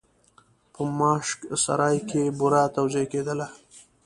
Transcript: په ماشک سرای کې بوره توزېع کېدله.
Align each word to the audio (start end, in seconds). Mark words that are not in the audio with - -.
په 0.73 0.81
ماشک 0.99 1.39
سرای 1.63 1.97
کې 2.09 2.21
بوره 2.37 2.63
توزېع 2.75 3.05
کېدله. 3.11 3.47